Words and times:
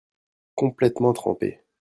complètement 0.55 1.13
trempé. 1.13 1.61